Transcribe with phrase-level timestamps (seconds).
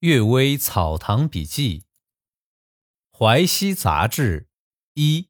[0.00, 1.80] 阅微草堂笔记》
[3.10, 4.40] 《淮西杂志》
[4.94, 5.28] 一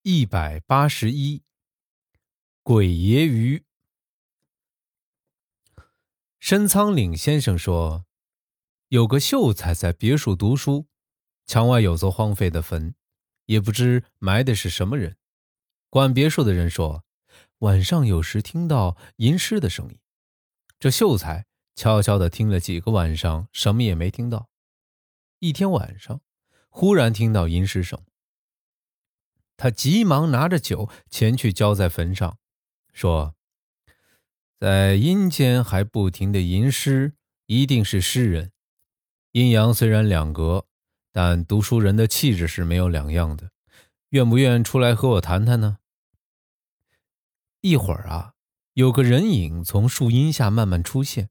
[0.00, 1.42] 一百八十一，
[2.62, 3.66] 鬼爷鱼。
[6.40, 8.06] 申仓岭先生说，
[8.88, 10.88] 有个秀才在别墅读书，
[11.44, 12.94] 墙外有座荒废的坟，
[13.44, 15.18] 也不知埋的是什么人。
[15.90, 17.04] 管别墅的人说，
[17.58, 19.98] 晚上有时听到吟诗的声音。
[20.78, 21.47] 这秀才。
[21.78, 24.48] 悄悄地听了几个晚上，什么也没听到。
[25.38, 26.20] 一天晚上，
[26.68, 28.04] 忽然听到吟诗声。
[29.56, 32.36] 他急忙拿着酒前去浇在坟上，
[32.92, 33.36] 说
[34.58, 37.14] ：“在阴间还不停的吟诗，
[37.46, 38.50] 一定是诗人。
[39.30, 40.66] 阴阳虽然两隔，
[41.12, 43.52] 但读书人的气质是没有两样的。
[44.08, 45.78] 愿不愿出来和我谈谈呢？”
[47.62, 48.34] 一会儿啊，
[48.72, 51.30] 有个人影从树荫下慢慢出现。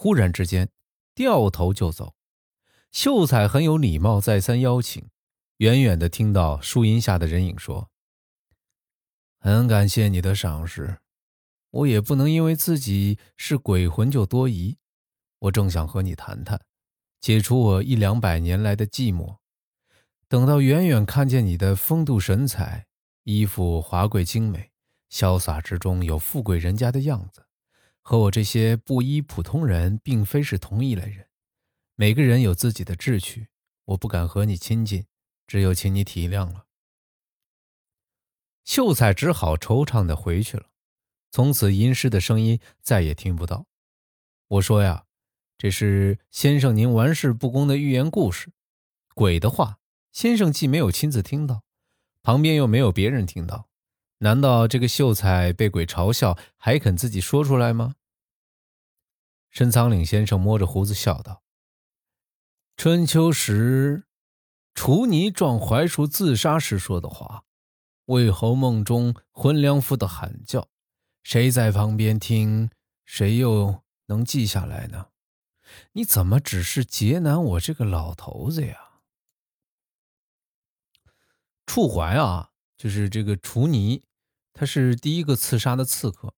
[0.00, 0.68] 忽然之间，
[1.12, 2.14] 掉头就走。
[2.92, 5.08] 秀才很有礼貌，再三邀请。
[5.56, 7.90] 远远的听到树荫下的人影说
[9.40, 10.98] ：“很感谢你的赏识，
[11.70, 14.78] 我也不能因为自己是鬼魂就多疑。
[15.40, 16.60] 我正想和你谈谈，
[17.20, 19.38] 解除我一两百年来的寂寞。
[20.28, 22.86] 等到远远看见你的风度神采，
[23.24, 24.70] 衣服华贵精美，
[25.10, 27.46] 潇洒之中有富贵人家的样子。”
[28.08, 31.28] 和我这些布衣普通人并非是同一类人，
[31.94, 33.48] 每个人有自己的志趣，
[33.84, 35.04] 我不敢和你亲近，
[35.46, 36.64] 只有请你体谅了。
[38.64, 40.70] 秀才只好惆怅的回去了，
[41.30, 43.66] 从此吟诗的声音再也听不到。
[44.46, 45.04] 我说呀，
[45.58, 48.50] 这是先生您玩世不恭的寓言故事，
[49.14, 49.80] 鬼的话，
[50.12, 51.62] 先生既没有亲自听到，
[52.22, 53.67] 旁边又没有别人听到，
[54.18, 57.94] 难道这个秀才被鬼嘲笑还肯自己说出来吗？
[59.50, 61.42] 深仓岭先生摸着胡子笑道
[62.76, 64.06] ：“春秋时，
[64.74, 67.44] 楚尼撞槐树自杀时说的话，
[68.06, 70.68] 魏侯梦中浑良夫的喊叫，
[71.22, 72.70] 谁在旁边听，
[73.04, 75.08] 谁又能记下来呢？
[75.92, 78.76] 你怎么只是劫难我这个老头子呀？”
[81.66, 84.02] 楚怀啊，就是这个楚尼，
[84.58, 86.34] 他是第一个刺杀的刺客。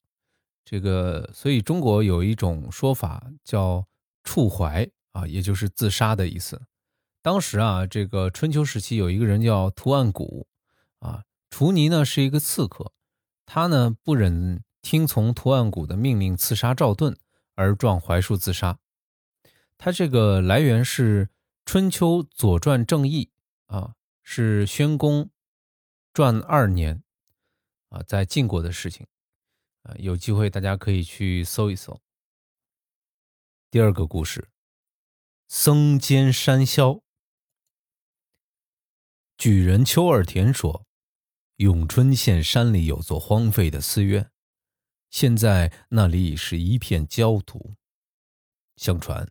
[0.63, 3.87] 这个，所以中国有一种说法叫
[4.23, 6.61] “触怀”啊，也就是自杀的意思。
[7.23, 10.47] 当时啊，这个春秋时期有一个人叫屠岸贾
[10.99, 12.93] 啊，楚尼呢是一个刺客，
[13.47, 17.17] 他呢不忍听从屠岸贾的命令刺杀赵盾，
[17.55, 18.79] 而撞槐树自杀。
[19.79, 21.27] 他这个来源是
[21.65, 23.31] 《春秋左传正义》
[23.75, 25.31] 啊，是宣公
[26.13, 27.03] 传二年
[27.91, 29.07] 啊，在晋国的事情。
[29.83, 32.01] 啊，有机会大家可以去搜一搜。
[33.71, 34.51] 第二个故事，
[35.49, 37.03] 僧间山魈。
[39.39, 40.85] 举人邱二田说，
[41.57, 44.31] 永春县山里有座荒废的寺院，
[45.09, 47.75] 现在那里已是一片焦土。
[48.77, 49.31] 相传，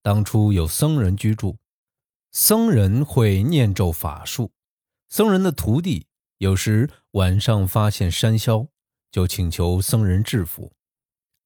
[0.00, 1.58] 当初有僧人居住，
[2.30, 4.52] 僧人会念咒法术，
[5.08, 6.06] 僧人的徒弟
[6.42, 8.66] 有时晚上发现山魈。
[9.12, 10.72] 就请求僧人制服。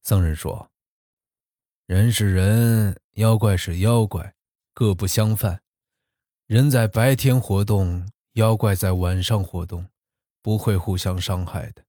[0.01, 0.71] 僧人说
[1.85, 4.33] ：“人是人，妖怪是妖怪，
[4.73, 5.61] 各不相犯。
[6.45, 9.85] 人在白天活动，妖怪在晚上活动，
[10.41, 11.83] 不会互相伤害的。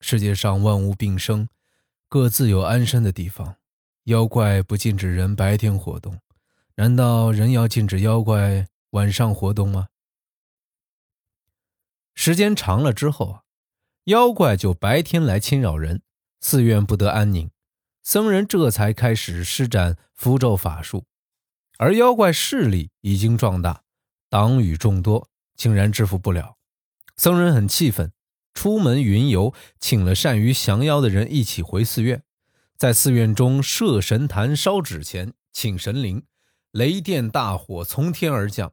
[0.00, 1.48] 世界上万物并生，
[2.06, 3.56] 各自有安身的地方。
[4.04, 6.20] 妖怪不禁止人白天活动，
[6.74, 9.88] 难道人要禁止妖怪晚上活动吗？
[12.14, 13.38] 时间长了之后啊。”
[14.06, 16.02] 妖怪就白天来侵扰人，
[16.40, 17.52] 寺院不得安宁，
[18.02, 21.04] 僧人这才开始施展符咒法术，
[21.78, 23.84] 而妖怪势力已经壮大，
[24.28, 26.56] 党羽众多，竟然制服不了。
[27.16, 28.12] 僧人很气愤，
[28.52, 32.24] 出门云游，请了善于降妖的人一起回寺院，
[32.76, 36.24] 在寺院中设神坛、烧纸钱、请神灵，
[36.72, 38.72] 雷电大火从天而降，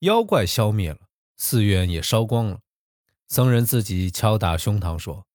[0.00, 0.98] 妖怪消灭了，
[1.36, 2.58] 寺院也烧光了。
[3.28, 5.26] 僧人自己敲打胸膛说：“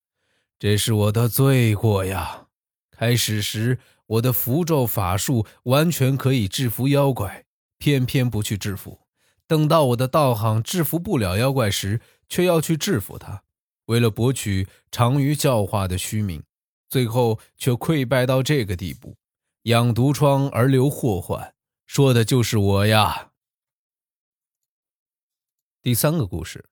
[0.59, 2.47] 这是我的罪过呀！
[2.91, 7.45] 开始时我的符咒法术完全可以制服妖怪，
[7.77, 9.00] 偏偏不去制服；
[9.47, 13.44] 等到我的道行制服不了妖怪时，却要去制服他。
[13.86, 16.44] 为了博取长于教化的虚名，
[16.88, 19.18] 最后却溃败到这个地步，
[19.63, 21.56] 养毒疮而留祸患，
[21.88, 23.31] 说的就是我呀！”
[25.81, 26.69] 第三个故事。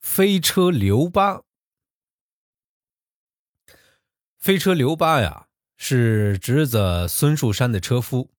[0.00, 1.42] 飞车刘八，
[4.38, 8.30] 飞车刘八呀，是侄子孙树山的车夫。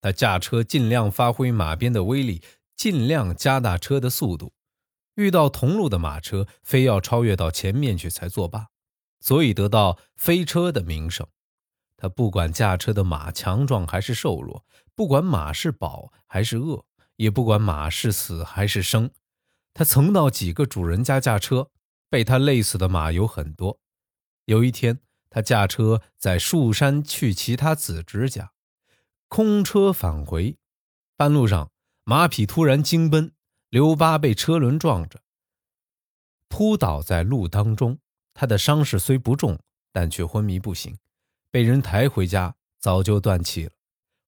[0.00, 2.42] 他驾车尽量发挥马鞭的威力，
[2.76, 4.52] 尽量加大车的速度。
[5.16, 8.68] 遇到同路的马车，非要超越到前面去才作罢，
[9.20, 11.26] 所以得到飞车的名声。
[11.96, 14.64] 他不管驾车的马强壮还是瘦弱，
[14.94, 16.84] 不管马是饱还是饿，
[17.16, 19.10] 也不管马是死还是生。
[19.78, 21.70] 他曾到几个主人家驾车，
[22.10, 23.78] 被他累死的马有很多。
[24.46, 24.98] 有一天，
[25.30, 28.50] 他驾车在树山去其他子侄家，
[29.28, 30.56] 空车返回，
[31.16, 31.70] 半路上
[32.02, 33.30] 马匹突然惊奔，
[33.68, 35.20] 刘八被车轮撞着，
[36.48, 38.00] 扑倒在路当中。
[38.34, 39.60] 他的伤势虽不重，
[39.92, 40.98] 但却昏迷不醒。
[41.52, 43.70] 被人抬回家，早就断气了。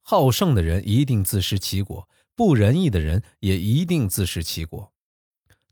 [0.02, 4.92] 好胜的人一定自食其果，不仁义的人也一定自食其果。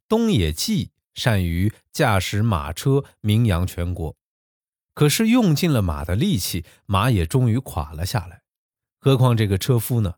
[0.09, 4.17] 东野纪善于驾驶马车，名扬全国。
[4.95, 8.43] 可是用尽了马的力气，马也终于垮了下来。
[8.99, 10.17] 何况这个车夫呢？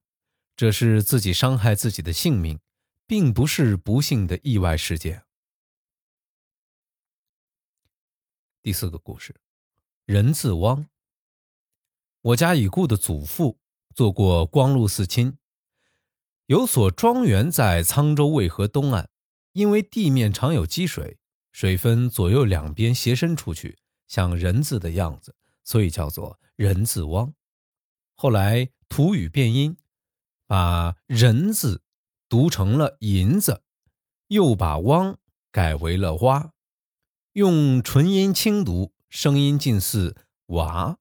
[0.56, 2.60] 这是自己伤害自己的性命，
[3.06, 5.25] 并不是不幸的意外事件。
[8.62, 9.34] 第四个故事，
[10.06, 10.87] 人字汪。
[12.22, 13.58] 我家已故的祖父
[13.94, 15.37] 做过光禄寺卿，
[16.46, 19.09] 有所庄园在沧州渭河东岸，
[19.52, 21.19] 因为地面常有积水，
[21.52, 27.35] 水分左右两边斜伸出去，像人字的样子，所以叫做人字汪。
[28.14, 29.76] 后来土语变音，
[30.47, 31.82] 把人字
[32.29, 33.62] 读成了银子，
[34.29, 35.19] 又把汪
[35.50, 36.52] 改为了蛙，
[37.32, 40.17] 用纯音轻读，声音近似
[40.47, 40.99] 娃。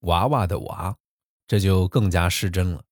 [0.00, 0.98] 娃娃的娃，
[1.48, 2.84] 这就更加失真了。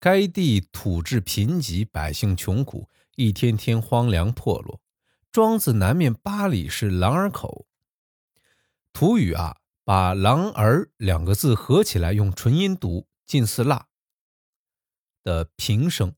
[0.00, 4.80] 该地土质贫瘠，百姓穷苦，一天天荒凉破落。
[5.30, 7.66] 庄子南面八里是狼儿口。
[8.92, 13.88] 土语啊，把“狼儿”两个字合起来用纯音读，近似“辣”
[15.24, 16.14] 的平声。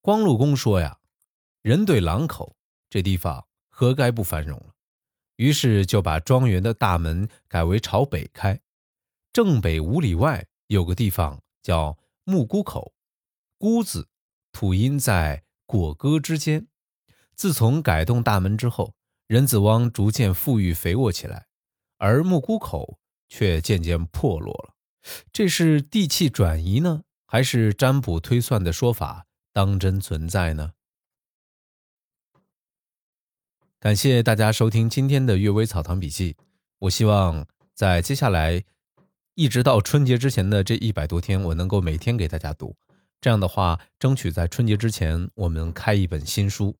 [0.00, 0.98] 光禄公说呀
[1.62, 2.56] ：“人对狼口，
[2.90, 4.74] 这地方何该不繁荣了？”
[5.36, 8.60] 于是就把庄园的大门改为朝北开，
[9.32, 12.92] 正北五里外有个地方叫木沽口，
[13.56, 14.08] 沽字
[14.52, 16.66] 土音在果戈之间。
[17.34, 18.94] 自从改动大门之后，
[19.26, 21.46] 人子汪逐渐富裕肥沃起来，
[21.98, 22.98] 而木沽口
[23.28, 24.74] 却渐渐破落了。
[25.32, 30.72] 这是地气转移呢，还是占卜推算的说法当真存在呢？
[33.78, 36.32] 感谢大家收听今天的《阅微草堂笔记》。
[36.80, 38.64] 我希望在接下来
[39.34, 42.74] 一直到春节之前的这一百多天，我能够每天给大家读。
[43.20, 46.76] 这样的话，争取在春节之前我们开一本新书。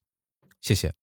[0.61, 0.97] 谢谢。